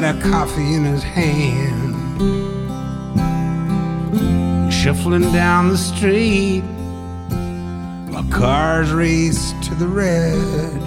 [0.00, 1.96] Got a coffee in his hand.
[4.72, 6.62] Shuffling down the street
[8.08, 10.80] while cars race to the red,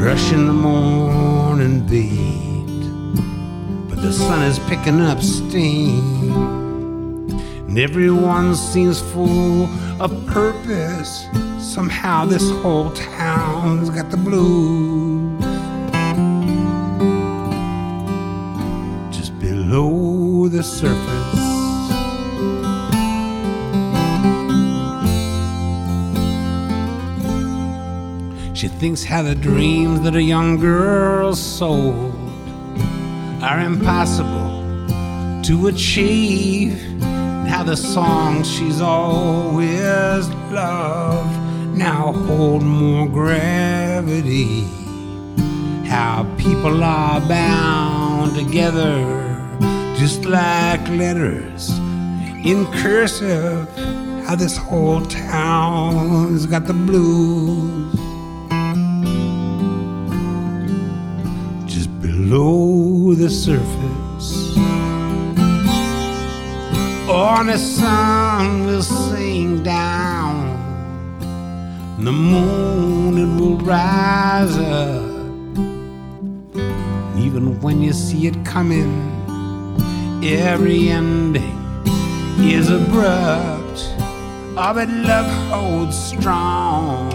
[0.00, 2.86] rushing the morning beat.
[3.90, 6.00] But the sun is picking up steam,
[7.68, 9.66] and everyone seems full
[10.00, 11.26] of purpose.
[11.60, 15.05] Somehow, this whole town's got the blues.
[20.48, 21.46] The surface.
[28.56, 32.14] She thinks how the dreams that a young girl sold
[33.42, 34.62] are impossible
[35.42, 36.82] to achieve.
[37.02, 41.38] And how the songs she's always loved
[41.76, 44.62] now hold more gravity.
[45.86, 49.25] How people are bound together
[49.96, 51.70] just like letters
[52.44, 53.68] in cursive.
[54.26, 57.94] How this whole town's got the blues.
[61.66, 64.56] Just below the surface.
[67.08, 70.56] On the sun will sing down.
[71.98, 75.06] The moon it will rise up.
[77.16, 79.15] Even when you see it coming,
[80.34, 81.58] every ending
[82.38, 83.94] is abrupt.
[84.58, 87.10] Oh, but love holds strong.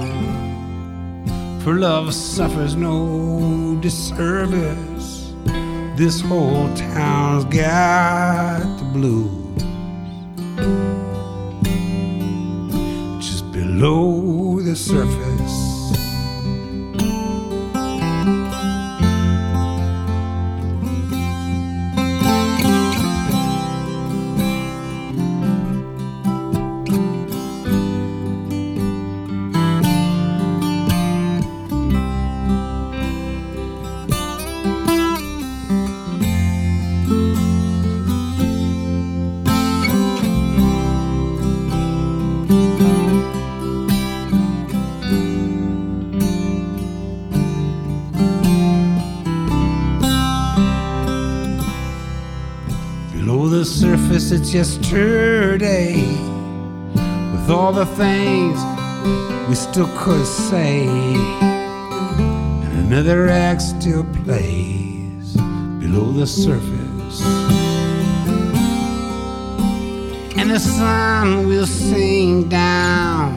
[1.61, 5.33] For love suffers no disservice.
[5.97, 9.63] This whole town's got the blues.
[13.23, 15.60] Just below the surface.
[54.41, 56.01] It's yesterday.
[57.31, 58.57] With all the things
[59.47, 60.87] we still could say.
[62.65, 65.35] And another act still plays
[65.79, 67.21] below the surface.
[70.39, 73.35] And the sun will sink down.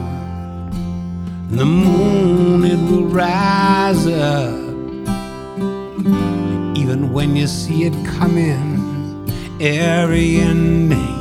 [1.51, 4.55] And the moon, it will rise up.
[6.79, 8.64] Even when you see it coming
[9.61, 11.15] every ending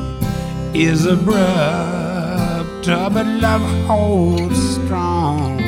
[0.73, 5.59] is abrupt, uh, but love holds strong.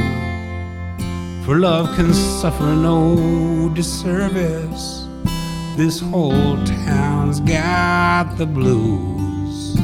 [1.46, 5.08] For love can suffer no disservice.
[5.78, 9.76] This whole town's got the blues.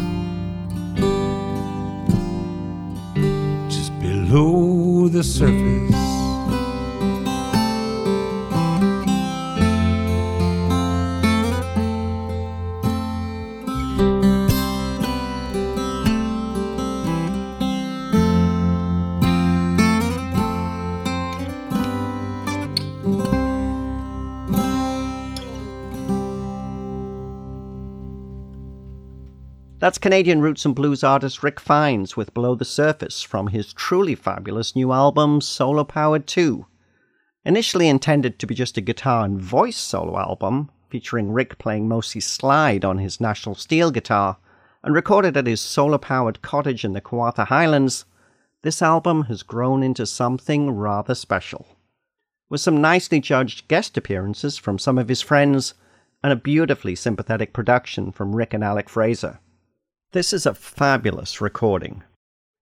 [3.69, 6.00] Just below the surface.
[29.91, 34.15] That's Canadian roots and blues artist Rick Fines with Below the Surface from his truly
[34.15, 36.65] fabulous new album Solar Powered 2.
[37.43, 42.21] Initially intended to be just a guitar and voice solo album, featuring Rick playing mostly
[42.21, 44.37] slide on his National Steel guitar,
[44.81, 48.05] and recorded at his solar powered cottage in the Kawartha Highlands,
[48.61, 51.67] this album has grown into something rather special.
[52.47, 55.73] With some nicely judged guest appearances from some of his friends,
[56.23, 59.41] and a beautifully sympathetic production from Rick and Alec Fraser.
[60.13, 62.03] This is a fabulous recording.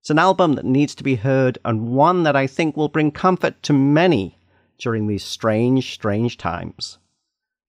[0.02, 3.10] It's an album that needs to be heard and one that I think will bring
[3.10, 4.38] comfort to many
[4.78, 6.98] during these strange, strange times.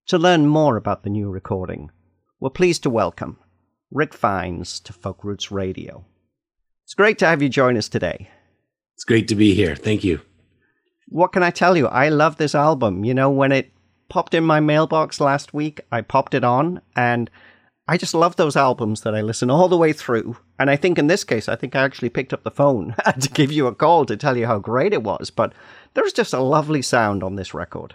[0.05, 1.89] To learn more about the new recording,
[2.39, 3.39] we're pleased to welcome
[3.89, 6.05] Rick Fines to Folk Roots Radio.
[6.83, 8.29] It's great to have you join us today.
[8.93, 9.75] It's great to be here.
[9.75, 10.21] Thank you.
[11.07, 11.87] What can I tell you?
[11.87, 13.03] I love this album.
[13.03, 13.71] You know, when it
[14.09, 17.31] popped in my mailbox last week, I popped it on and
[17.91, 20.37] I just love those albums that I listen all the way through.
[20.57, 23.27] And I think in this case, I think I actually picked up the phone to
[23.27, 25.29] give you a call to tell you how great it was.
[25.29, 25.51] But
[25.93, 27.93] there's just a lovely sound on this record.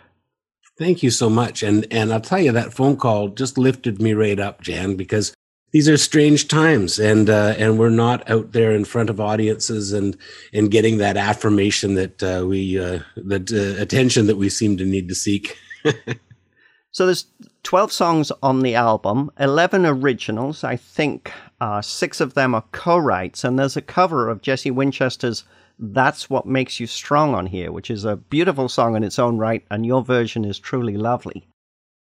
[0.79, 1.63] Thank you so much.
[1.63, 5.35] And and I'll tell you that phone call just lifted me right up, Jan, because
[5.73, 9.95] these are strange times and uh, and we're not out there in front of audiences
[9.95, 10.15] and
[10.53, 14.85] and getting that affirmation that uh, we uh, that uh, attention that we seem to
[14.85, 15.57] need to seek.
[16.91, 17.25] so there's
[17.67, 20.63] 12 songs on the album, 11 originals.
[20.63, 25.43] I think uh, six of them are co-writes, and there's a cover of Jesse Winchester's
[25.77, 29.39] "That's What Makes You Strong" on here, which is a beautiful song in its own
[29.39, 31.49] right, and your version is truly lovely.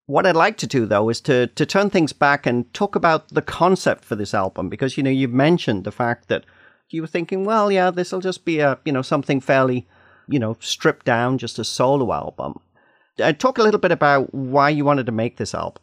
[0.06, 3.30] What I'd like to do though is to to turn things back and talk about
[3.30, 6.46] the concept for this album because you know you've mentioned the fact that
[6.92, 9.88] you were thinking, well, yeah, this will just be a you know something fairly
[10.28, 12.60] you know stripped down, just a solo album.
[13.20, 15.82] Uh, talk a little bit about why you wanted to make this album.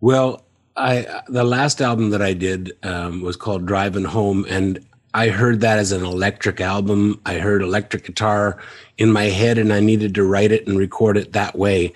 [0.00, 0.44] Well,
[0.76, 5.60] I the last album that I did um, was called Driving Home, and I heard
[5.60, 7.20] that as an electric album.
[7.26, 8.58] I heard electric guitar
[8.98, 11.92] in my head, and I needed to write it and record it that way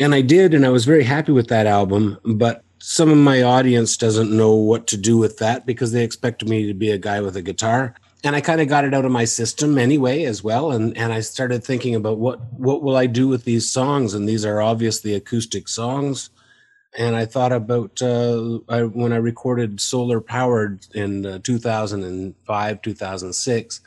[0.00, 2.18] and I did, and I was very happy with that album.
[2.24, 6.44] But some of my audience doesn't know what to do with that because they expect
[6.44, 7.94] me to be a guy with a guitar.
[8.22, 10.72] And I kind of got it out of my system anyway, as well.
[10.72, 14.14] And and I started thinking about what what will I do with these songs?
[14.14, 16.30] And these are obviously acoustic songs.
[16.98, 23.80] And I thought about uh, I, when I recorded Solar Powered in uh, 2005, 2006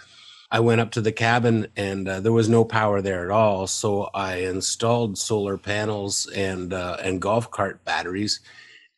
[0.53, 3.65] I went up to the cabin and uh, there was no power there at all.
[3.65, 8.39] So I installed solar panels and uh, and golf cart batteries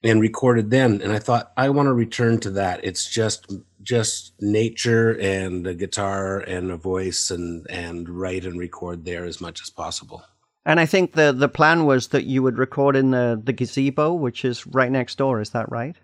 [0.04, 1.02] and recorded then.
[1.02, 2.84] And I thought I want to return to that.
[2.84, 3.50] It's just
[3.86, 9.40] just nature and a guitar and a voice and and write and record there as
[9.40, 10.24] much as possible.
[10.66, 14.14] And I think the the plan was that you would record in the the gazebo,
[14.14, 15.40] which is right next door.
[15.40, 15.96] Is that right?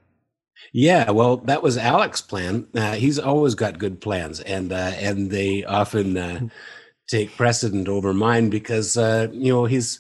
[0.73, 2.67] Yeah, well, that was Alex's plan.
[2.75, 6.47] Uh, he's always got good plans, and uh, and they often uh, hmm.
[7.07, 9.99] take precedent over mine because uh, you know he's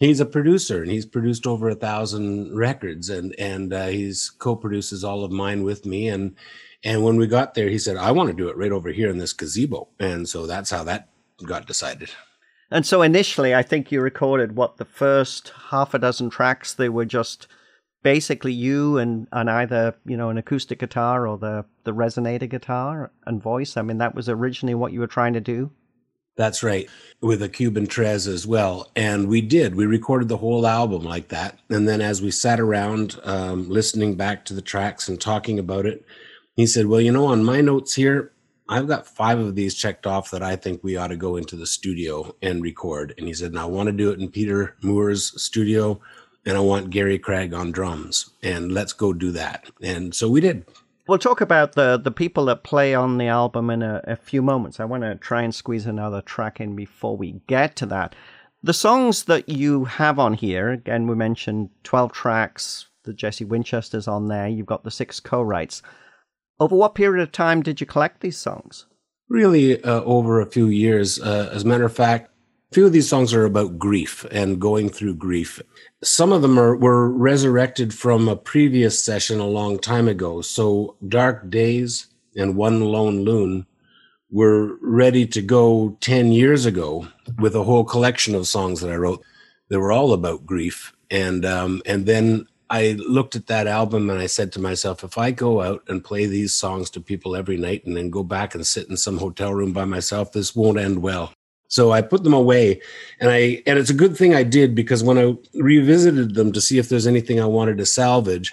[0.00, 5.04] he's a producer and he's produced over a thousand records, and and uh, he's co-produces
[5.04, 6.08] all of mine with me.
[6.08, 6.34] And
[6.84, 9.10] and when we got there, he said, "I want to do it right over here
[9.10, 11.08] in this gazebo," and so that's how that
[11.44, 12.10] got decided.
[12.70, 16.74] And so initially, I think you recorded what the first half a dozen tracks.
[16.74, 17.48] They were just
[18.02, 23.10] basically you and, and either you know an acoustic guitar or the the resonator guitar
[23.26, 23.76] and voice?
[23.76, 25.70] I mean that was originally what you were trying to do?
[26.36, 26.88] That's right
[27.20, 28.92] with a cuban tres as well.
[28.94, 29.74] And we did.
[29.74, 31.58] We recorded the whole album like that.
[31.68, 35.84] And then as we sat around um, listening back to the tracks and talking about
[35.84, 36.04] it
[36.58, 38.32] he said well you know on my notes here
[38.70, 41.56] I've got five of these checked off that I think we ought to go into
[41.56, 43.14] the studio and record.
[43.16, 46.02] And he said, "Now I want to do it in Peter Moore's studio
[46.48, 49.70] and I want Gary Craig on drums, and let's go do that.
[49.82, 50.64] And so we did.
[51.06, 54.40] We'll talk about the the people that play on the album in a, a few
[54.40, 54.80] moments.
[54.80, 58.14] I want to try and squeeze another track in before we get to that.
[58.62, 64.08] The songs that you have on here, again, we mentioned 12 tracks, the Jesse Winchester's
[64.08, 65.82] on there, you've got the six co writes.
[66.60, 68.86] Over what period of time did you collect these songs?
[69.28, 71.20] Really, uh, over a few years.
[71.20, 72.30] Uh, as a matter of fact,
[72.70, 75.60] a few of these songs are about grief and going through grief.
[76.02, 80.42] Some of them are were resurrected from a previous session a long time ago.
[80.42, 83.66] So Dark Days and One Lone Loon
[84.30, 87.06] were ready to go 10 years ago
[87.38, 89.24] with a whole collection of songs that I wrote
[89.70, 90.92] that were all about grief.
[91.10, 95.16] And um, and then I looked at that album and I said to myself, if
[95.16, 98.54] I go out and play these songs to people every night and then go back
[98.54, 101.32] and sit in some hotel room by myself, this won't end well.
[101.68, 102.80] So I put them away
[103.20, 106.60] and I and it's a good thing I did because when I revisited them to
[106.60, 108.52] see if there's anything I wanted to salvage,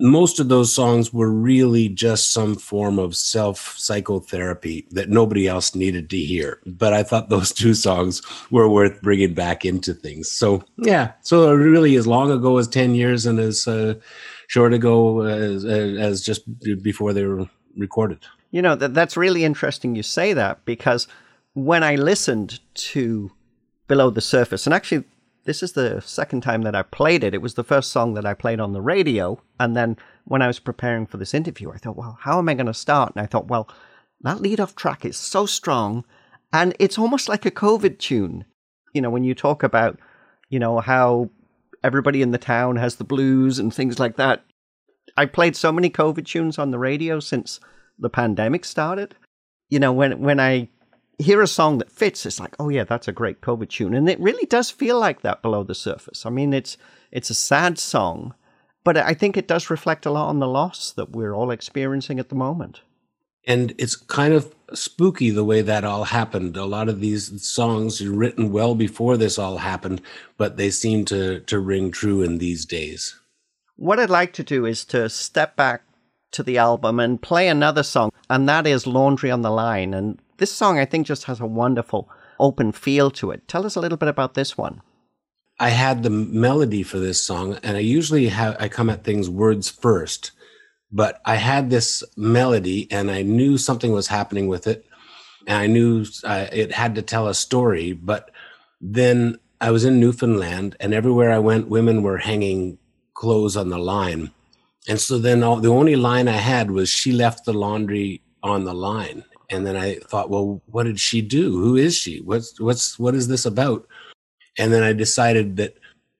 [0.00, 5.74] most of those songs were really just some form of self psychotherapy that nobody else
[5.74, 6.60] needed to hear.
[6.66, 10.30] But I thought those two songs were worth bringing back into things.
[10.30, 13.94] So yeah, so really as long ago as 10 years and as uh,
[14.48, 16.42] short ago as, as just
[16.82, 18.18] before they were recorded.
[18.50, 21.06] You know, that, that's really interesting you say that because–
[21.54, 23.30] when I listened to
[23.88, 25.04] Below the Surface, and actually,
[25.44, 27.34] this is the second time that I played it.
[27.34, 29.40] It was the first song that I played on the radio.
[29.60, 32.54] And then when I was preparing for this interview, I thought, well, how am I
[32.54, 33.12] going to start?
[33.14, 33.68] And I thought, well,
[34.22, 36.04] that lead off track is so strong.
[36.52, 38.44] And it's almost like a COVID tune.
[38.92, 39.98] You know, when you talk about,
[40.48, 41.30] you know, how
[41.84, 44.42] everybody in the town has the blues and things like that.
[45.16, 47.60] I played so many COVID tunes on the radio since
[47.98, 49.14] the pandemic started.
[49.68, 50.68] You know, when when I
[51.18, 54.08] hear a song that fits, it's like, oh yeah, that's a great COVID tune, and
[54.08, 56.26] it really does feel like that below the surface.
[56.26, 56.76] I mean, it's
[57.12, 58.34] it's a sad song,
[58.82, 62.18] but I think it does reflect a lot on the loss that we're all experiencing
[62.18, 62.82] at the moment.
[63.46, 66.56] And it's kind of spooky the way that all happened.
[66.56, 70.00] A lot of these songs are written well before this all happened,
[70.38, 73.18] but they seem to, to ring true in these days.
[73.76, 75.82] What I'd like to do is to step back
[76.32, 79.92] to the album and play another song, and that is Laundry on the Line.
[79.92, 83.46] And this song, I think, just has a wonderful open feel to it.
[83.48, 84.82] Tell us a little bit about this one.
[85.60, 89.30] I had the melody for this song, and I usually have I come at things
[89.30, 90.32] words first,
[90.90, 94.84] but I had this melody, and I knew something was happening with it,
[95.46, 97.92] and I knew uh, it had to tell a story.
[97.92, 98.30] But
[98.80, 102.78] then I was in Newfoundland, and everywhere I went, women were hanging
[103.14, 104.32] clothes on the line,
[104.88, 108.64] and so then all, the only line I had was "She left the laundry on
[108.64, 111.58] the line," and then I thought, well, what did she do?
[111.58, 112.20] Who is she?
[112.20, 113.86] What's what's what is this about?
[114.58, 115.76] And then I decided that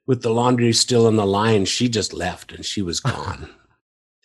[0.07, 3.49] with the laundry still in the line, she just left and she was gone.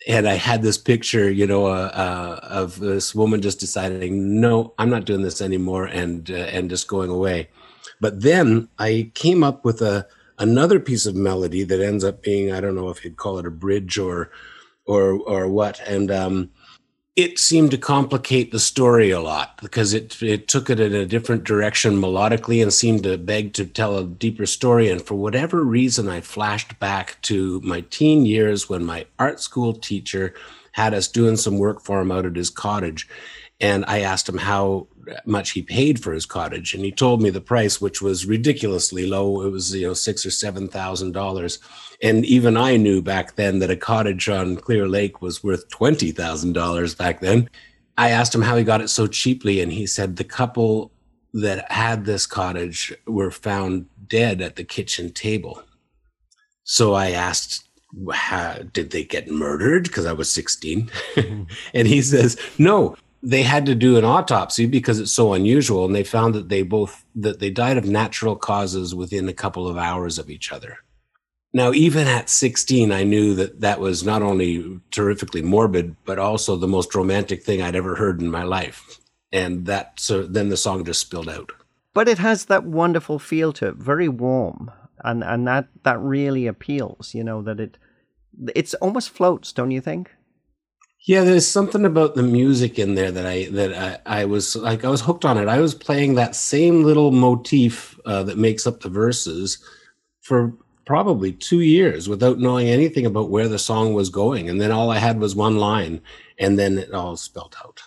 [0.08, 4.74] and I had this picture, you know, uh, uh, of this woman just deciding, no,
[4.78, 7.48] I'm not doing this anymore, and uh, and just going away.
[8.00, 10.06] But then I came up with a
[10.38, 13.46] another piece of melody that ends up being, I don't know if you'd call it
[13.46, 14.30] a bridge or
[14.86, 16.50] or or what, and um,
[17.16, 21.06] it seemed to complicate the story a lot because it it took it in a
[21.06, 24.88] different direction melodically and seemed to beg to tell a deeper story.
[24.88, 29.72] And for whatever reason, I flashed back to my teen years when my art school
[29.74, 30.34] teacher
[30.72, 33.08] had us doing some work for him out at his cottage.
[33.60, 34.86] And I asked him how
[35.26, 39.06] much he paid for his cottage, and he told me the price, which was ridiculously
[39.06, 39.42] low.
[39.42, 41.58] It was you know six or seven thousand dollars
[42.02, 46.96] and even I knew back then that a cottage on Clear Lake was worth $20,000
[46.96, 47.50] back then.
[47.98, 50.92] I asked him how he got it so cheaply, and he said the couple
[51.34, 55.62] that had this cottage were found dead at the kitchen table.
[56.64, 57.68] So I asked,
[58.12, 59.84] how, did they get murdered?
[59.84, 60.90] Because I was 16.
[61.16, 61.42] Mm-hmm.
[61.74, 65.84] and he says, no, they had to do an autopsy because it's so unusual.
[65.84, 69.68] And they found that they both, that they died of natural causes within a couple
[69.68, 70.78] of hours of each other.
[71.52, 76.56] Now, even at 16, I knew that that was not only terrifically morbid, but also
[76.56, 79.00] the most romantic thing I'd ever heard in my life.
[79.32, 81.52] And that, so then the song just spilled out.
[81.92, 84.70] But it has that wonderful feel to it, very warm.
[85.02, 87.78] And, and that, that really appeals, you know, that it,
[88.54, 90.12] it's almost floats, don't you think?
[91.02, 94.84] Yeah, there's something about the music in there that I that I, I was like
[94.84, 95.48] I was hooked on it.
[95.48, 99.58] I was playing that same little motif uh, that makes up the verses
[100.20, 100.52] for
[100.84, 104.50] probably two years without knowing anything about where the song was going.
[104.50, 106.02] And then all I had was one line,
[106.38, 107.80] and then it all spelt out.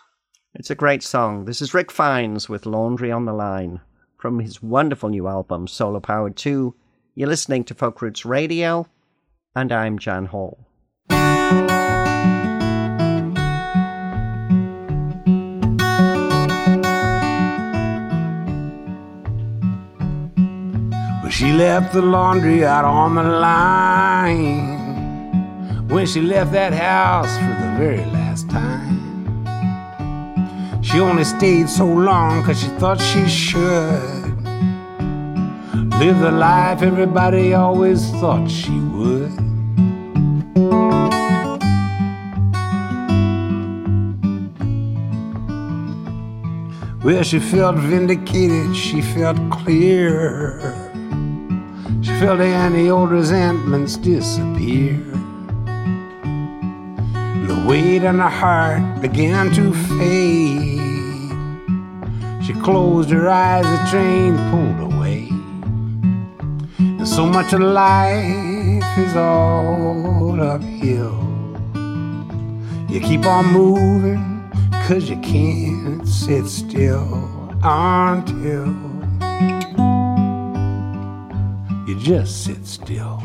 [0.55, 1.45] It's a great song.
[1.45, 3.81] This is Rick Fines with Laundry on the Line
[4.17, 6.73] from his wonderful new album, Solar Powered 2.
[7.15, 8.87] You're listening to Folk Roots Radio,
[9.55, 10.65] and I'm Jan Hall.
[21.33, 24.77] She left the laundry out on the line
[25.87, 29.01] when she left that house for the very last time.
[30.83, 34.37] She only stayed so long because she thought she should
[35.97, 39.31] live the life everybody always thought she would.
[47.03, 50.82] Well, she felt vindicated, she felt clear
[52.23, 54.97] felt any old resentments disappear.
[57.49, 60.79] The weight on her heart began to fade.
[62.45, 65.27] She closed her eyes, the train pulled away.
[66.79, 71.19] And so much of life is all uphill.
[72.87, 74.49] You keep on moving,
[74.87, 78.92] cause you can't sit still until
[82.03, 83.19] just sit still.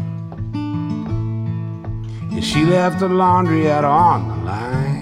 [0.54, 4.97] And she left the laundry out on the line.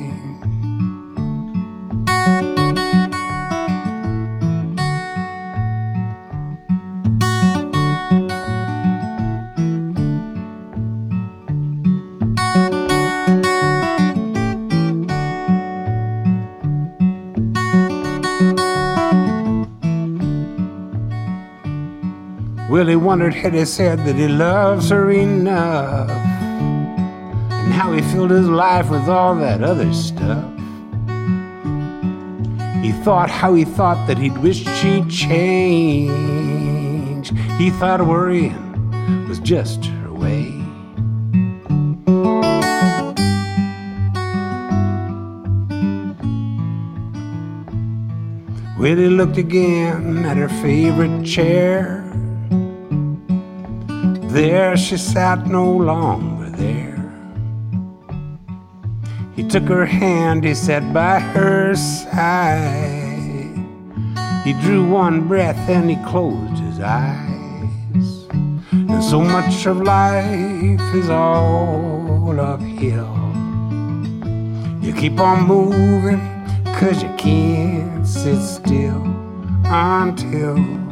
[22.76, 26.11] Well, he wondered, had he said that he loves her enough?
[26.11, 30.45] And how he filled his life with all that other stuff.
[32.83, 35.73] He thought how he thought that he'd wished she'd change.
[37.56, 40.52] He thought worrying was just her way.
[48.78, 52.06] Willie looked again at her favorite chair.
[54.37, 57.00] There she sat no longer there.
[59.35, 63.57] He took her hand, he sat by her side.
[64.45, 68.28] He drew one breath and he closed his eyes.
[68.73, 73.16] And so much of life is all uphill.
[74.83, 76.21] You keep on moving,
[76.75, 79.02] cause you can't sit still
[79.64, 80.86] until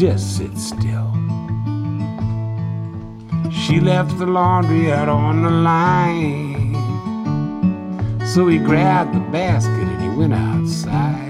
[0.00, 1.12] just sit still.
[3.50, 6.74] She left the laundry out on the line.
[8.24, 11.28] So he grabbed the basket and he went outside.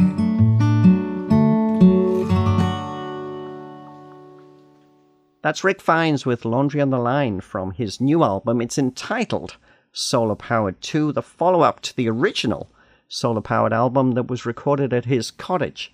[5.42, 8.60] That's Rick Fines with Laundry on the Line from his new album.
[8.60, 9.56] It's entitled
[9.90, 12.70] Solar Powered 2, the follow up to the original
[13.08, 15.92] Solar Powered album that was recorded at his cottage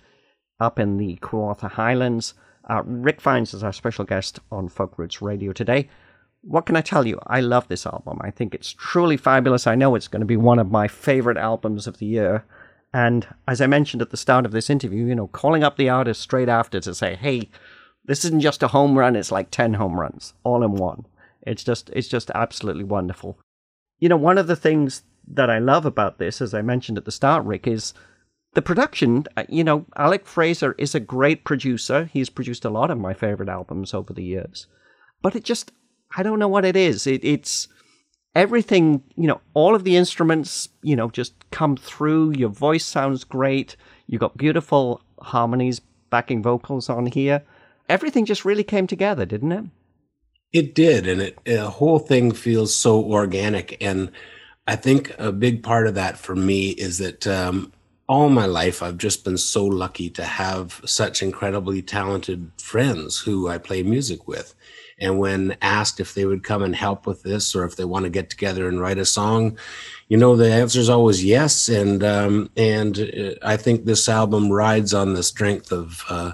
[0.59, 2.35] up in the Kawartha Highlands.
[2.69, 5.89] Uh, Rick Fines is our special guest on Folk Roots Radio today.
[6.41, 7.19] What can I tell you?
[7.27, 8.19] I love this album.
[8.21, 9.67] I think it's truly fabulous.
[9.67, 12.45] I know it's going to be one of my favorite albums of the year.
[12.93, 15.89] And as I mentioned at the start of this interview, you know, calling up the
[15.89, 17.49] artist straight after to say, hey,
[18.05, 21.05] this isn't just a home run, it's like 10 home runs all in one.
[21.41, 23.37] It's just it's just absolutely wonderful.
[23.99, 27.05] You know, one of the things that I love about this, as I mentioned at
[27.05, 27.93] the start, Rick, is
[28.57, 32.09] the production, uh, you know, Alec Fraser is a great producer.
[32.11, 34.65] He's produced a lot of my favorite albums over the years.
[35.21, 35.71] But it just,
[36.17, 37.05] I don't know what it is.
[37.05, 37.67] It, it's
[38.33, 42.31] everything, you know, all of the instruments, you know, just come through.
[42.31, 43.75] Your voice sounds great.
[44.07, 47.43] You've got beautiful harmonies, backing vocals on here.
[47.89, 49.65] Everything just really came together, didn't it?
[50.51, 51.05] It did.
[51.05, 53.77] And it, the whole thing feels so organic.
[53.79, 54.11] And
[54.65, 57.71] I think a big part of that for me is that um,
[58.07, 63.49] all my life, I've just been so lucky to have such incredibly talented friends who
[63.49, 64.55] I play music with.
[64.99, 68.05] And when asked if they would come and help with this or if they want
[68.05, 69.57] to get together and write a song,
[70.07, 71.67] you know, the answer is always yes.
[71.67, 76.31] And, um, and uh, I think this album rides on the strength of, uh,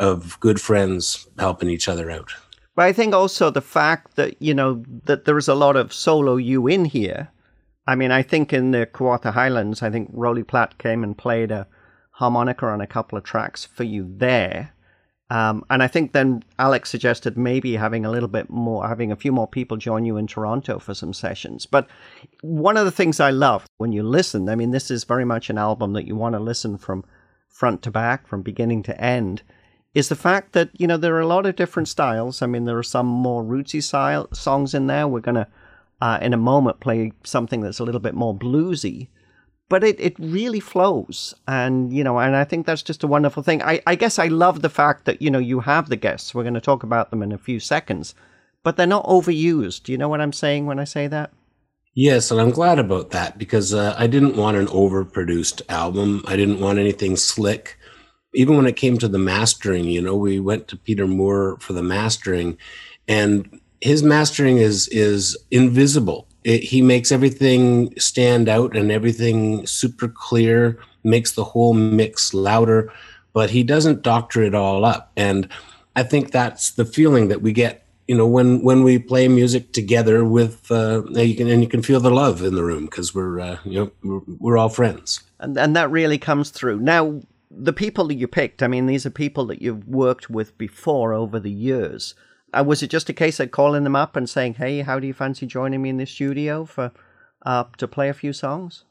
[0.00, 2.32] of good friends helping each other out.
[2.74, 6.36] But I think also the fact that, you know, that there's a lot of solo
[6.36, 7.30] you in here
[7.88, 11.50] I mean, I think in the Kawartha Highlands, I think Rolly Platt came and played
[11.50, 11.66] a
[12.10, 14.74] harmonica on a couple of tracks for you there.
[15.30, 19.16] Um, and I think then Alex suggested maybe having a little bit more, having a
[19.16, 21.64] few more people join you in Toronto for some sessions.
[21.64, 21.88] But
[22.42, 25.48] one of the things I love when you listen, I mean, this is very much
[25.48, 27.06] an album that you want to listen from
[27.48, 29.42] front to back, from beginning to end,
[29.94, 32.42] is the fact that, you know, there are a lot of different styles.
[32.42, 35.08] I mean, there are some more rootsy style songs in there.
[35.08, 35.48] We're going to
[36.00, 39.08] uh, in a moment play something that's a little bit more bluesy
[39.68, 41.34] but it, it really flows.
[41.46, 43.62] And you know and i think that's just a wonderful thing.
[43.62, 46.34] I, I guess i love the fact that you know you have the guests.
[46.34, 48.14] We're going to talk about them in a few seconds
[48.64, 49.84] but they're not overused.
[49.84, 51.32] Do you know what i'm saying when i say that?
[51.94, 56.24] Yes and i'm glad about that because uh, i didn't want an overproduced album.
[56.26, 57.78] I didn't want anything slick.
[58.34, 61.72] Even when it came to the mastering you know we went to peter moore for
[61.72, 62.56] the mastering
[63.06, 66.26] and his mastering is is invisible.
[66.44, 72.92] It, he makes everything stand out and everything super clear, makes the whole mix louder,
[73.32, 75.12] but he doesn't doctor it all up.
[75.16, 75.48] And
[75.96, 79.72] I think that's the feeling that we get, you know, when when we play music
[79.72, 83.14] together with, uh, you can and you can feel the love in the room because
[83.14, 85.20] we're, uh, you know, we're, we're all friends.
[85.40, 86.78] And and that really comes through.
[86.80, 90.56] Now, the people that you picked, I mean, these are people that you've worked with
[90.58, 92.14] before over the years.
[92.52, 95.06] Uh, was it just a case of calling them up and saying, "Hey, how do
[95.06, 96.92] you fancy joining me in the studio for
[97.44, 98.84] uh, to play a few songs?"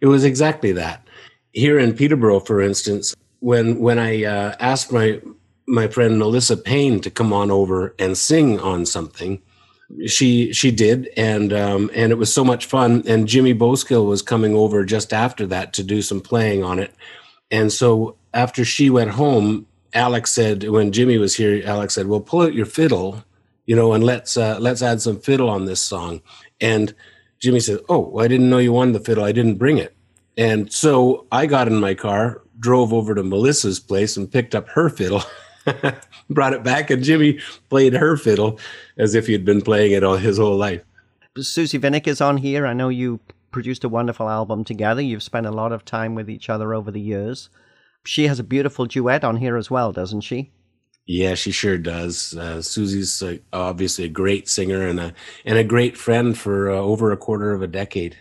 [0.00, 1.06] It was exactly that.
[1.52, 5.20] Here in Peterborough, for instance, when when I uh, asked my
[5.66, 9.40] my friend Melissa Payne to come on over and sing on something,
[10.06, 13.02] she she did, and um, and it was so much fun.
[13.06, 16.94] And Jimmy Bowskill was coming over just after that to do some playing on it,
[17.50, 22.20] and so after she went home, Alex said when Jimmy was here, Alex said, "Well,
[22.20, 23.24] pull out your fiddle,
[23.66, 26.22] you know, and let's uh, let's add some fiddle on this song."
[26.60, 26.94] And
[27.38, 29.24] Jimmy said, "Oh, well, I didn't know you wanted the fiddle.
[29.24, 29.94] I didn't bring it."
[30.36, 34.68] And so I got in my car, drove over to Melissa's place, and picked up
[34.70, 35.22] her fiddle,
[36.30, 38.58] brought it back, and Jimmy played her fiddle
[38.96, 40.82] as if he'd been playing it all his whole life.
[41.38, 42.66] Susie Vinnick is on here.
[42.66, 45.00] I know you produced a wonderful album together.
[45.00, 47.50] You've spent a lot of time with each other over the years.
[48.04, 50.52] She has a beautiful duet on here as well, doesn't she?
[51.06, 52.36] Yeah, she sure does.
[52.36, 55.12] Uh, Susie's uh, obviously a great singer and a
[55.44, 58.16] and a great friend for uh, over a quarter of a decade.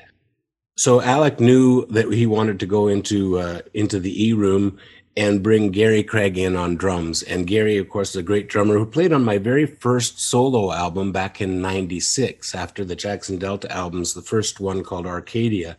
[0.75, 4.77] so Alec knew that he wanted to go into uh, into the E room
[5.15, 7.23] and bring Gary Craig in on drums.
[7.23, 10.71] And Gary, of course, is a great drummer who played on my very first solo
[10.71, 15.77] album back in 96 after the Jackson Delta albums, the first one called Arcadia.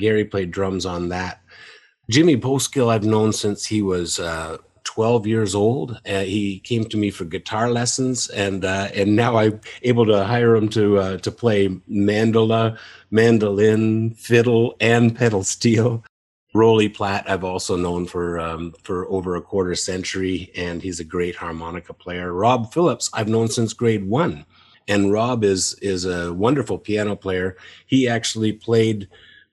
[0.00, 1.40] Gary played drums on that.
[2.10, 6.00] Jimmy Bowskill, I've known since he was uh, 12 years old.
[6.04, 10.24] Uh, he came to me for guitar lessons, and uh, and now I'm able to
[10.24, 12.76] hire him to uh, to play mandola,
[13.12, 16.04] mandolin, fiddle, and pedal steel.
[16.52, 21.04] Rolly Platt, I've also known for um, for over a quarter century, and he's a
[21.04, 22.32] great harmonica player.
[22.32, 24.44] Rob Phillips, I've known since grade one,
[24.88, 27.56] and Rob is is a wonderful piano player.
[27.86, 29.08] He actually played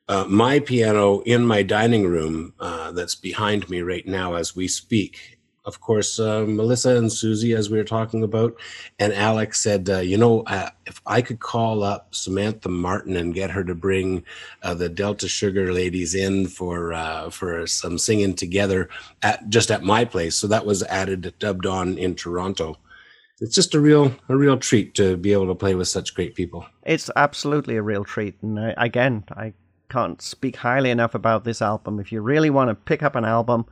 [0.07, 4.67] uh, my piano in my dining room uh, that's behind me right now as we
[4.67, 8.57] speak of course, uh, Melissa and Susie, as we were talking about,
[8.99, 13.33] and Alex said, uh, you know, uh, if I could call up Samantha Martin and
[13.33, 14.23] get her to bring
[14.63, 16.93] the Delta Sugar ladies in for
[17.31, 18.87] for some singing together
[19.23, 22.77] at just at my place, so that was added dubbed on in Toronto.
[23.41, 26.33] It's just a real a real treat to be able to play with such great
[26.33, 26.65] people.
[26.83, 29.51] It's absolutely a real treat, and again, I
[29.89, 31.99] can't speak highly enough about this album.
[31.99, 33.65] If you really want to pick up an album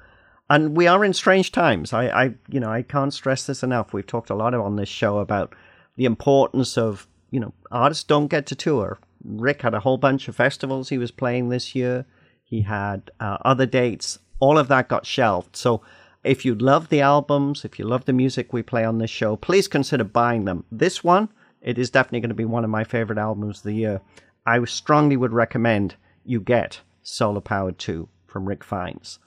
[0.50, 1.92] and we are in strange times.
[1.92, 3.94] I, I, you know, I can't stress this enough.
[3.94, 5.56] We've talked a lot on this show about
[5.96, 9.00] the importance of, you know, artists don't get to tour.
[9.24, 12.06] Rick had a whole bunch of festivals he was playing this year.
[12.44, 14.20] He had uh, other dates.
[14.40, 15.56] All of that got shelved.
[15.56, 15.82] So,
[16.24, 19.36] if you love the albums, if you love the music we play on this show,
[19.36, 20.64] please consider buying them.
[20.72, 21.30] This one,
[21.62, 24.02] it is definitely going to be one of my favorite albums of the year.
[24.44, 25.96] I strongly would recommend
[26.26, 29.20] you get Solar Powered 2 from Rick Fines.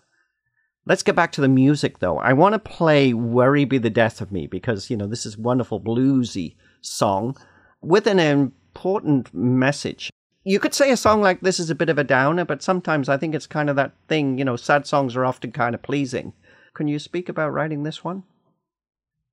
[0.85, 2.19] Let's get back to the music though.
[2.19, 5.37] I want to play Worry Be the Death of Me because, you know, this is
[5.37, 7.37] wonderful bluesy song
[7.81, 10.11] with an important message.
[10.45, 13.09] You could say a song like this is a bit of a downer, but sometimes
[13.09, 15.83] I think it's kind of that thing, you know, sad songs are often kind of
[15.83, 16.33] pleasing.
[16.73, 18.23] Can you speak about writing this one?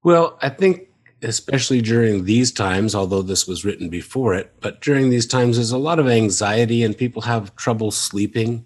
[0.03, 0.89] Well, I think
[1.21, 5.71] especially during these times, although this was written before it, but during these times, there's
[5.71, 8.65] a lot of anxiety and people have trouble sleeping.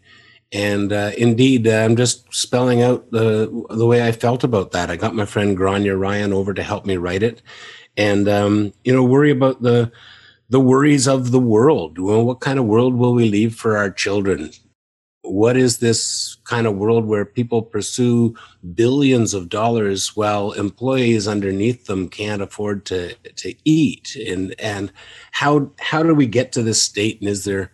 [0.52, 4.90] And uh, indeed, uh, I'm just spelling out the the way I felt about that.
[4.90, 7.44] I got my friend Grania Ryan over to help me write it,
[7.96, 9.92] and um, you know, worry about the
[10.50, 12.00] the worries of the world.
[12.00, 14.52] Well, what kind of world will we leave for our children?
[15.30, 18.36] What is this kind of world where people pursue
[18.74, 24.18] billions of dollars while employees underneath them can't afford to to eat?
[24.28, 24.92] And and
[25.32, 27.22] how how do we get to this state?
[27.22, 27.72] And is there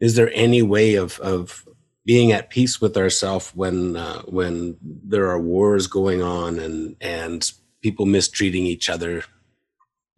[0.00, 1.64] is there any way of of
[2.04, 7.52] being at peace with ourselves when uh, when there are wars going on and and
[7.82, 9.24] people mistreating each other.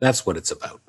[0.00, 0.80] That's what it's about.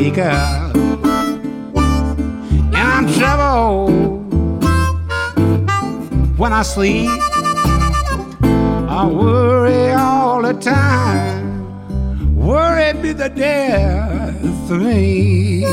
[0.00, 0.76] Wake up,
[2.76, 3.88] and I'm trouble
[6.36, 7.10] when I sleep.
[9.00, 12.36] I worry all the time.
[12.36, 15.64] Worry be the death of me.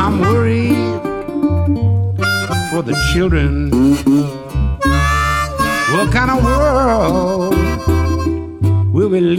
[0.00, 1.02] I'm worried
[2.70, 3.70] for the children.
[5.92, 7.43] What kind of world
[9.14, 9.36] will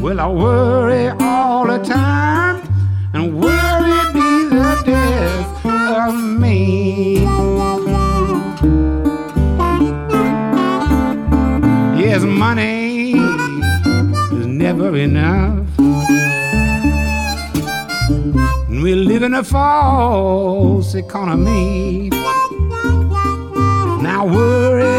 [0.00, 2.60] we'll I worry all the time
[3.14, 7.22] and worry be the death of me?
[12.02, 13.12] Yes, money
[14.38, 15.66] is never enough.
[18.68, 22.10] We live in a false economy.
[24.02, 24.95] Now worry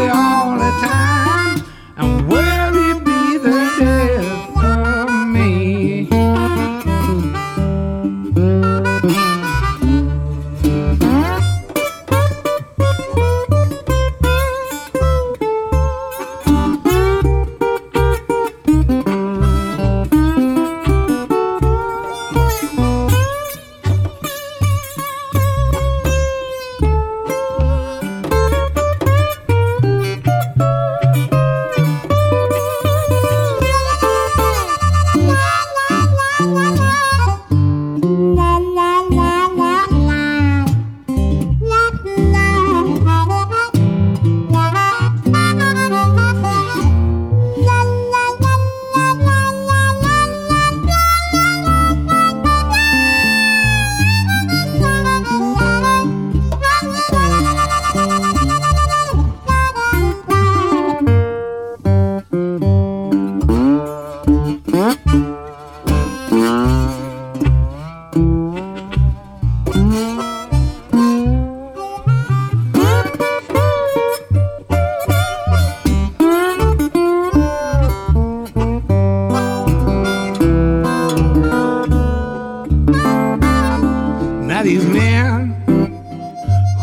[84.98, 85.54] men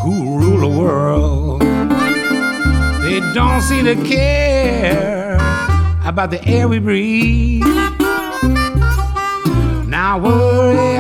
[0.02, 1.62] who rule the world.
[3.04, 5.36] They don't seem to care
[6.06, 7.64] about the air we breathe.
[9.88, 10.98] Now worry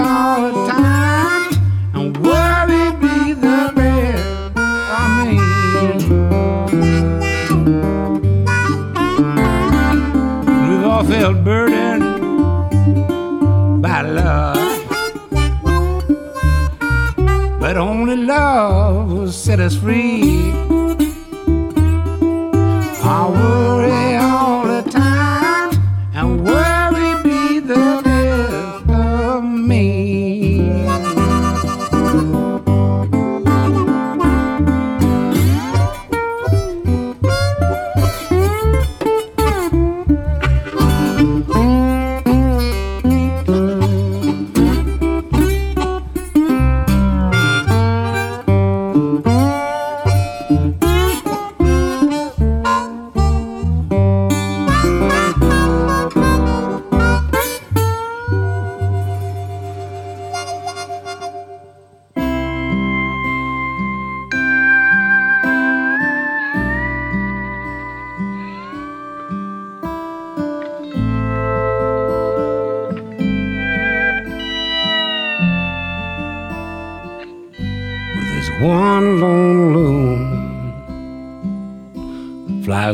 [18.25, 20.54] love will set us free.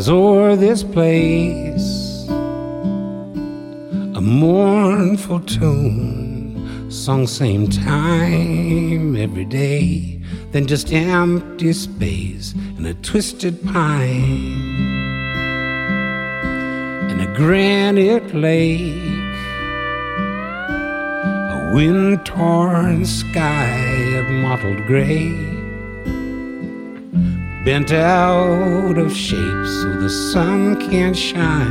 [0.02, 2.28] Flies o'er this place,
[4.18, 10.20] a mournful tune sung same time every day.
[10.52, 14.82] Then just empty space and a twisted pine
[17.10, 19.12] and a granite lake
[21.58, 23.70] a wind torn sky
[24.18, 25.30] of mottled gray,
[27.64, 31.70] bent out of shape so the sun can't shine,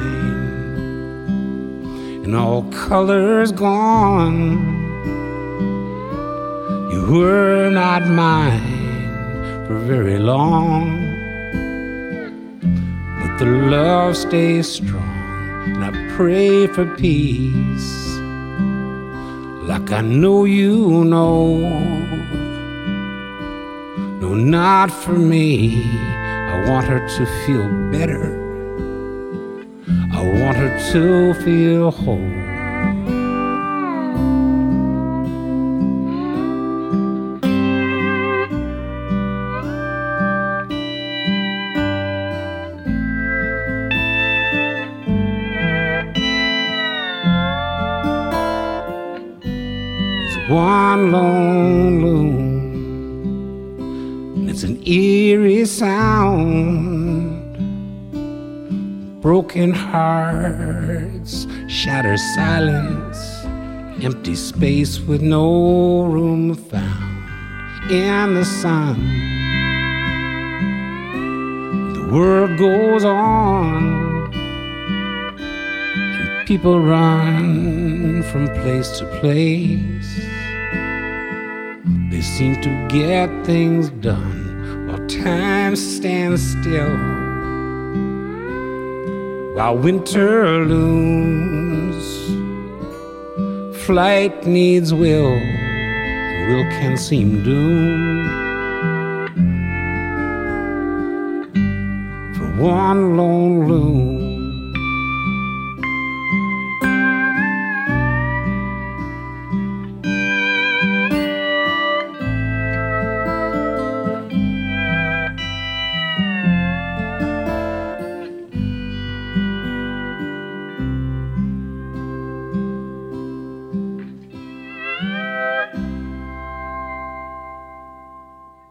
[2.24, 4.78] and all colors gone.
[6.92, 10.96] You were not mine for very long,
[13.20, 18.06] but the love stays strong, and I pray for peace
[19.66, 22.19] like I know you know.
[24.30, 25.82] No, not for me.
[25.96, 28.38] I want her to feel better.
[30.12, 32.20] I want her to feel whole.
[50.22, 52.49] It's one lone loon.
[54.60, 57.56] It's an eerie sound.
[59.22, 63.18] Broken hearts, shattered silence,
[64.04, 68.98] empty space with no room found in the sun.
[71.94, 74.30] The world goes on.
[75.94, 80.20] and People run from place to place.
[82.10, 84.39] They seem to get things done
[85.30, 86.96] time stands still.
[89.54, 92.06] While winter looms,
[93.84, 95.34] flight needs will,
[96.34, 98.30] and will can seem doomed.
[102.36, 104.19] For one lone loon.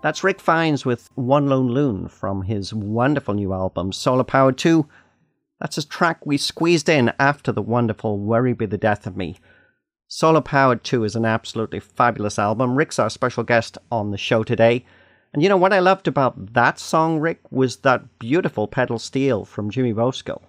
[0.09, 4.89] That's Rick Fines with One Lone Loon from his wonderful new album, Solar Power 2.
[5.59, 9.37] That's a track we squeezed in after the wonderful Worry Be the Death of Me.
[10.07, 12.75] Solar Powered 2 is an absolutely fabulous album.
[12.75, 14.83] Rick's our special guest on the show today.
[15.31, 19.45] And you know what I loved about that song, Rick, was that beautiful pedal steel
[19.45, 20.41] from Jimmy Bosco.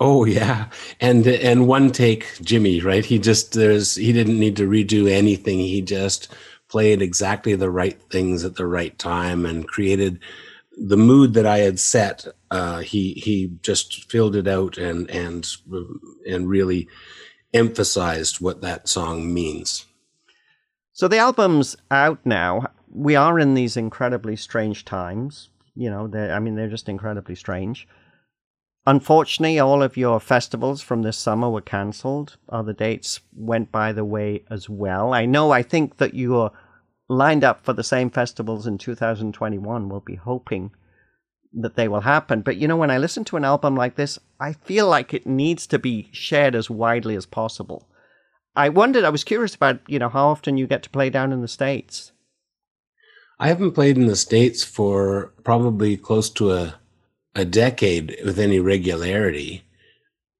[0.00, 0.68] Oh yeah,
[1.00, 3.04] and and one take Jimmy, right?
[3.04, 5.58] He just there's he didn't need to redo anything.
[5.58, 6.28] He just
[6.68, 10.20] played exactly the right things at the right time and created
[10.76, 12.26] the mood that I had set.
[12.50, 15.46] Uh, he he just filled it out and and
[16.26, 16.88] and really
[17.52, 19.86] emphasized what that song means.
[20.92, 22.70] So the album's out now.
[22.90, 25.50] We are in these incredibly strange times.
[25.74, 27.86] You know, I mean, they're just incredibly strange.
[28.86, 32.36] Unfortunately, all of your festivals from this summer were cancelled.
[32.48, 35.12] Other dates went by the way as well.
[35.12, 36.52] I know, I think that you're
[37.08, 39.88] lined up for the same festivals in 2021.
[39.88, 40.70] We'll be hoping
[41.52, 42.42] that they will happen.
[42.42, 45.26] But you know, when I listen to an album like this, I feel like it
[45.26, 47.88] needs to be shared as widely as possible.
[48.54, 51.32] I wondered, I was curious about, you know, how often you get to play down
[51.32, 52.12] in the States.
[53.38, 56.77] I haven't played in the States for probably close to a
[57.38, 59.62] a decade with any regularity.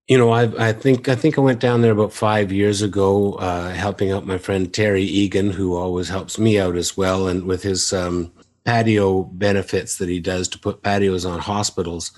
[0.08, 3.34] You know, I, I think I think I went down there about five years ago,
[3.34, 7.44] uh, helping out my friend Terry Egan, who always helps me out as well, and
[7.44, 8.32] with his um,
[8.64, 12.11] patio benefits that he does to put patios on hospitals.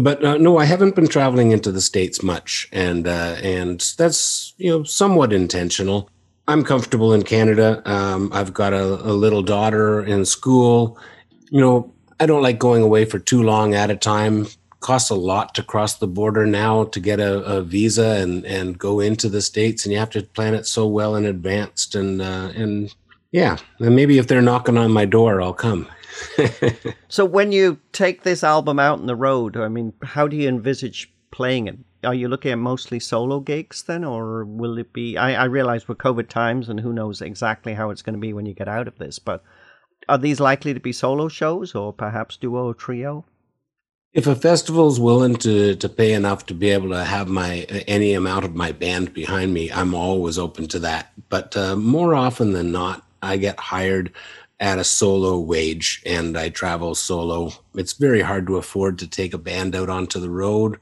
[0.00, 4.54] But uh, no, I haven't been traveling into the states much, and uh, and that's
[4.58, 6.10] you know somewhat intentional.
[6.46, 7.82] I'm comfortable in Canada.
[7.90, 10.98] Um, I've got a, a little daughter in school.
[11.50, 11.93] You know,
[12.24, 14.46] I don't like going away for too long at a time.
[14.80, 18.78] Costs a lot to cross the border now to get a, a visa and and
[18.78, 21.94] go into the states, and you have to plan it so well in advance.
[21.94, 22.94] And uh, and
[23.30, 25.86] yeah, and maybe if they're knocking on my door, I'll come.
[27.08, 30.48] so when you take this album out on the road, I mean, how do you
[30.48, 31.76] envisage playing it?
[32.04, 35.18] Are you looking at mostly solo gigs then, or will it be?
[35.18, 38.32] I, I realize we're COVID times, and who knows exactly how it's going to be
[38.32, 39.44] when you get out of this, but
[40.08, 43.24] are these likely to be solo shows or perhaps duo or trio?
[44.12, 48.14] If a festival's willing to to pay enough to be able to have my any
[48.14, 51.12] amount of my band behind me, I'm always open to that.
[51.28, 54.12] But uh, more often than not, I get hired
[54.60, 57.52] at a solo wage and I travel solo.
[57.74, 60.78] It's very hard to afford to take a band out onto the road.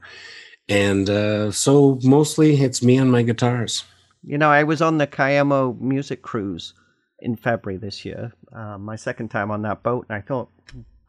[0.68, 3.84] And uh, so mostly it's me and my guitars.
[4.22, 6.74] You know, I was on the Cayamo music cruise
[7.22, 10.50] in February this year, uh, my second time on that boat, and I thought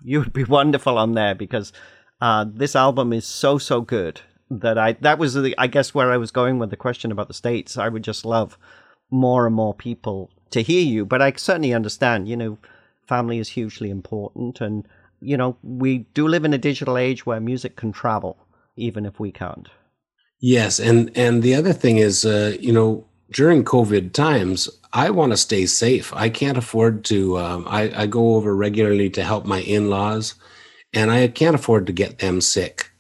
[0.04, 1.74] you would be wonderful on there because
[2.22, 6.12] uh, this album is so so good that I that was the, I guess where
[6.12, 7.78] I was going with the question about the states.
[7.78, 8.58] I would just love
[9.12, 12.30] more and more people to hear you, but I certainly understand.
[12.30, 12.58] You know,
[13.08, 14.88] family is hugely important, and
[15.20, 18.38] you know we do live in a digital age where music can travel
[18.76, 19.70] even if we can't.
[20.40, 25.32] Yes, and and the other thing is, uh, you know, during COVID times, I want
[25.32, 26.14] to stay safe.
[26.16, 27.40] I can't afford to.
[27.40, 30.36] Um, I, I go over regularly to help my in laws,
[30.94, 32.92] and I can't afford to get them sick.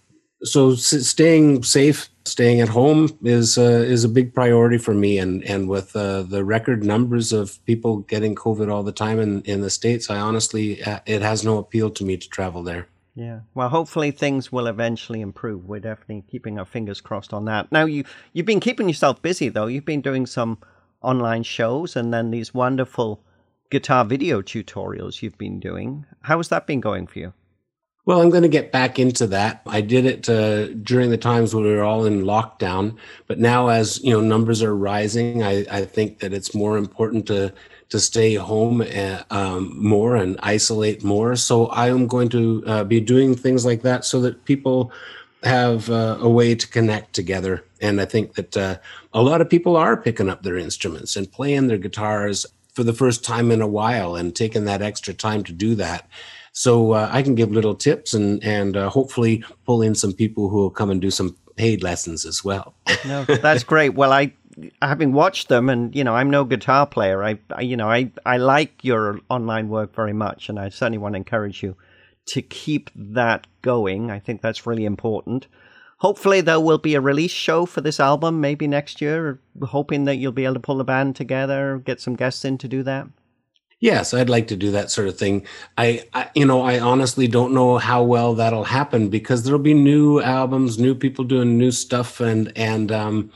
[0.43, 5.19] So staying safe, staying at home is uh, is a big priority for me.
[5.19, 9.41] And and with uh, the record numbers of people getting COVID all the time in
[9.43, 12.87] in the states, I honestly uh, it has no appeal to me to travel there.
[13.15, 13.41] Yeah.
[13.53, 15.65] Well, hopefully things will eventually improve.
[15.65, 17.71] We're definitely keeping our fingers crossed on that.
[17.71, 18.03] Now you
[18.33, 19.67] you've been keeping yourself busy though.
[19.67, 20.57] You've been doing some
[21.03, 23.21] online shows and then these wonderful
[23.69, 26.05] guitar video tutorials you've been doing.
[26.21, 27.33] How has that been going for you?
[28.05, 29.61] Well, I'm going to get back into that.
[29.65, 33.69] I did it uh, during the times when we were all in lockdown, but now
[33.69, 37.53] as you know numbers are rising, I, I think that it's more important to
[37.89, 41.37] to stay home uh, um, more and isolate more.
[41.37, 44.91] So I am going to uh, be doing things like that so that people
[45.43, 47.63] have uh, a way to connect together.
[47.81, 48.77] And I think that uh,
[49.13, 52.93] a lot of people are picking up their instruments and playing their guitars for the
[52.93, 56.07] first time in a while and taking that extra time to do that.
[56.53, 60.49] So uh, I can give little tips and and uh, hopefully pull in some people
[60.49, 62.73] who will come and do some paid lessons as well.
[63.05, 63.95] no, that's great.
[63.95, 64.33] Well, I
[64.81, 67.23] having watched them, and you know, I'm no guitar player.
[67.23, 70.99] I, I, you know, I I like your online work very much, and I certainly
[70.99, 71.75] want to encourage you
[72.27, 74.11] to keep that going.
[74.11, 75.47] I think that's really important.
[75.97, 79.39] Hopefully, there will be a release show for this album maybe next year.
[79.61, 82.67] Hoping that you'll be able to pull the band together, get some guests in to
[82.67, 83.07] do that.
[83.79, 85.45] Yes, I'd like to do that sort of thing.
[85.77, 89.73] I, I, you know, I honestly don't know how well that'll happen because there'll be
[89.73, 93.29] new albums, new people doing new stuff, and and um,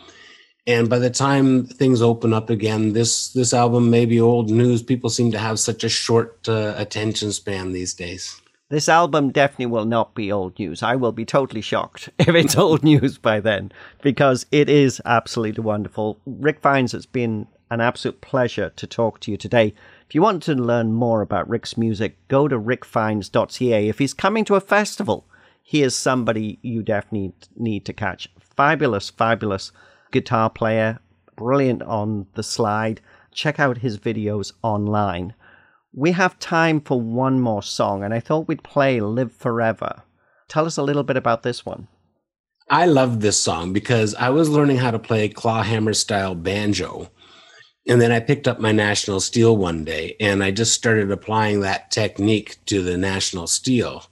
[0.66, 4.82] and by the time things open up again, this this album may be old news.
[4.82, 8.42] People seem to have such a short uh, attention span these days.
[8.70, 10.84] This album definitely will not be old news.
[10.84, 15.64] I will be totally shocked if it's old news by then because it is absolutely
[15.64, 16.20] wonderful.
[16.26, 19.74] Rick Fines, it's been an absolute pleasure to talk to you today.
[20.06, 23.88] If you want to learn more about Rick's music, go to rickfines.ca.
[23.88, 25.26] If he's coming to a festival,
[25.64, 28.30] he is somebody you definitely need to catch.
[28.38, 29.72] Fabulous, fabulous
[30.12, 31.00] guitar player,
[31.38, 33.00] brilliant on the slide.
[33.32, 35.34] Check out his videos online.
[35.94, 40.04] We have time for one more song, and I thought we'd play Live Forever.
[40.48, 41.88] Tell us a little bit about this one.
[42.70, 47.10] I love this song because I was learning how to play clawhammer style banjo
[47.88, 51.62] and then I picked up my National Steel one day and I just started applying
[51.62, 54.06] that technique to the National Steel.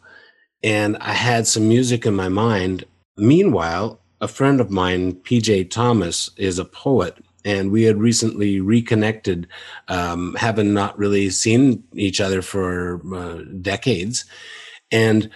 [0.64, 2.86] and I had some music in my mind.
[3.18, 9.48] Meanwhile, a friend of mine, PJ Thomas, is a poet, and we had recently reconnected,
[9.88, 14.26] um, having not really seen each other for uh, decades.
[14.92, 15.30] And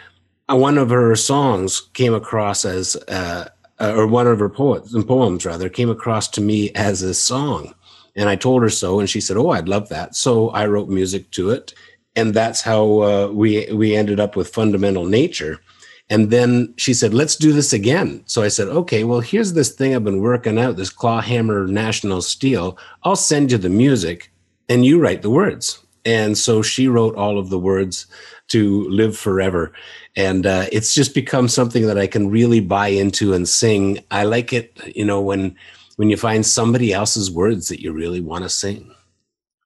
[0.47, 3.49] one of her songs came across as, uh,
[3.80, 7.74] or one of her poets and poems rather, came across to me as a song.
[8.16, 10.89] And I told her so, and she said, "Oh, I'd love that." So I wrote
[10.89, 11.74] music to it,
[12.16, 15.62] and that's how uh, we we ended up with fundamental nature
[16.10, 18.24] and then she said let's do this again.
[18.26, 22.22] So i said okay well here's this thing i've been working out this clawhammer national
[22.22, 22.78] steel.
[23.03, 24.32] I'll send you the music
[24.68, 25.80] and you write the words.
[26.05, 28.07] And so she wrote all of the words
[28.47, 29.74] to live forever.
[30.16, 33.99] And uh, it's just become something that i can really buy into and sing.
[34.12, 35.55] I like it you know when
[35.97, 38.91] when you find somebody else's words that you really want to sing.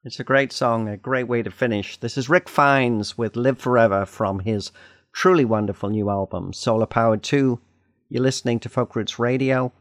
[0.04, 1.96] It's a great song, a great way to finish.
[1.98, 4.72] This is Rick Fines with Live Forever from his
[5.14, 7.60] truly wonderful new album, Solar Powered 2.
[8.10, 9.72] You're listening to Folk Roots Radio,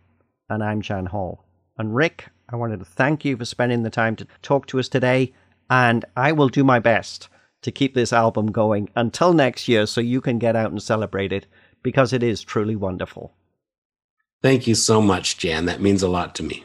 [0.49, 1.45] and I'm Jan Hall.
[1.79, 4.89] And Rick, I wanted to thank you for spending the time to talk to us
[4.89, 5.33] today,
[5.71, 7.29] and I will do my best
[7.63, 11.33] to keep this album going until next year so you can get out and celebrate
[11.33, 11.47] it
[11.83, 13.33] because it is truly wonderful.
[14.43, 15.65] Thank you so much, Jan.
[15.65, 16.65] That means a lot to me.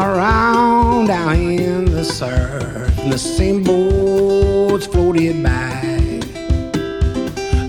[0.00, 6.20] Around down in the surf, and the same boats floated by.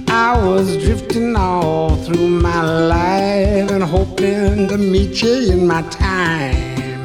[0.07, 7.03] I was drifting all through my life and hoping to meet you in my time.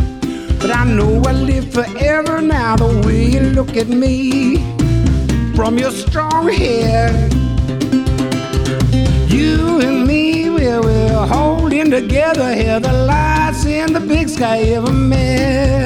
[0.61, 4.59] But I know I live forever now, the way you look at me
[5.57, 7.33] from your strong head.
[9.29, 13.36] You and me, we're, holding together here, the lights
[13.81, 15.86] in the big sky ever met.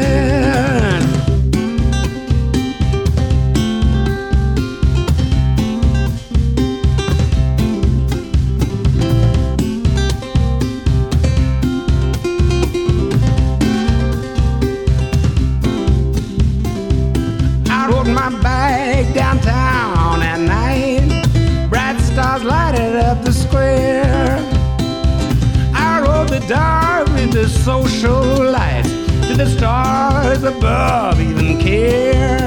[27.86, 28.84] Social light.
[29.26, 32.38] Did the stars above even care?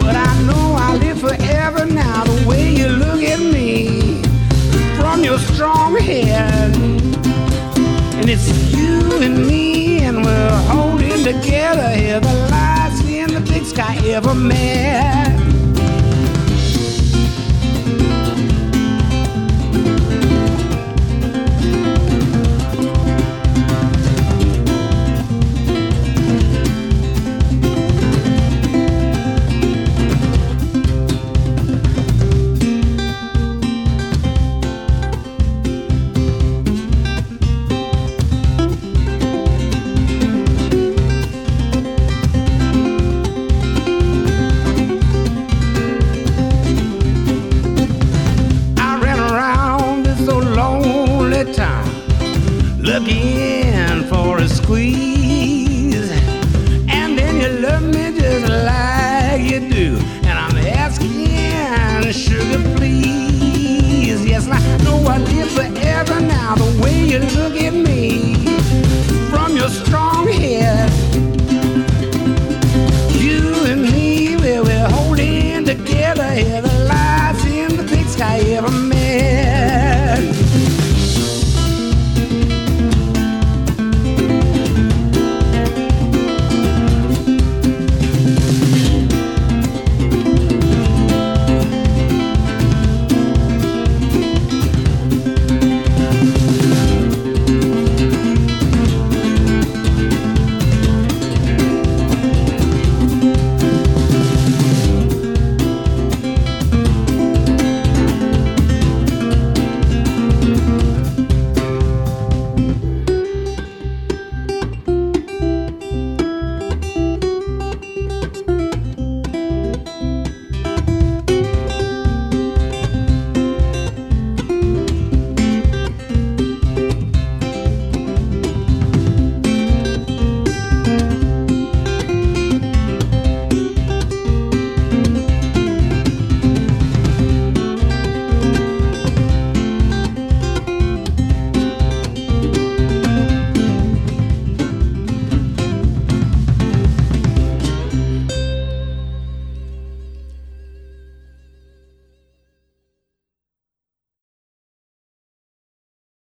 [0.00, 2.24] But I know I live forever now.
[2.24, 4.22] The way you look at me
[4.96, 6.74] from your strong head.
[8.18, 12.20] And it's you and me, and we're holding together here.
[12.20, 14.77] The lights in the big sky ever met.